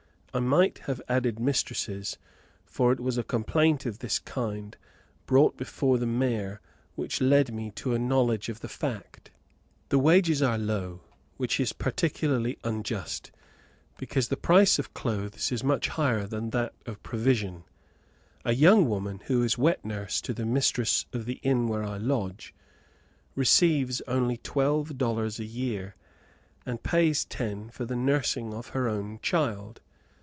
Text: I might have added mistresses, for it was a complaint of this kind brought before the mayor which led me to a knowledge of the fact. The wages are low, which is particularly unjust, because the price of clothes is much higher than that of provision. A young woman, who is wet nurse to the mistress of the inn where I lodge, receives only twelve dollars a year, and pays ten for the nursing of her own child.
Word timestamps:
I 0.33 0.39
might 0.39 0.77
have 0.87 1.01
added 1.09 1.39
mistresses, 1.39 2.17
for 2.63 2.93
it 2.93 3.01
was 3.01 3.17
a 3.17 3.21
complaint 3.23 3.85
of 3.85 3.99
this 3.99 4.17
kind 4.17 4.77
brought 5.25 5.57
before 5.57 5.97
the 5.97 6.07
mayor 6.07 6.61
which 6.95 7.19
led 7.19 7.53
me 7.53 7.69
to 7.71 7.93
a 7.93 7.99
knowledge 7.99 8.47
of 8.47 8.61
the 8.61 8.69
fact. 8.69 9.31
The 9.89 9.99
wages 9.99 10.41
are 10.41 10.57
low, 10.57 11.01
which 11.35 11.59
is 11.59 11.73
particularly 11.73 12.57
unjust, 12.63 13.31
because 13.97 14.29
the 14.29 14.37
price 14.37 14.79
of 14.79 14.93
clothes 14.93 15.51
is 15.51 15.65
much 15.65 15.89
higher 15.89 16.25
than 16.25 16.51
that 16.51 16.73
of 16.85 17.03
provision. 17.03 17.65
A 18.45 18.53
young 18.53 18.87
woman, 18.87 19.19
who 19.25 19.43
is 19.43 19.57
wet 19.57 19.83
nurse 19.83 20.21
to 20.21 20.33
the 20.33 20.45
mistress 20.45 21.05
of 21.11 21.25
the 21.25 21.41
inn 21.43 21.67
where 21.67 21.83
I 21.83 21.97
lodge, 21.97 22.53
receives 23.35 23.99
only 24.07 24.37
twelve 24.37 24.97
dollars 24.97 25.41
a 25.41 25.45
year, 25.45 25.97
and 26.65 26.81
pays 26.83 27.25
ten 27.25 27.69
for 27.69 27.83
the 27.83 27.97
nursing 27.97 28.53
of 28.53 28.67
her 28.67 28.87
own 28.87 29.19
child. 29.21 29.81